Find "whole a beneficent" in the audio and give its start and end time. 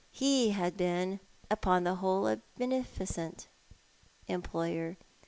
1.97-3.47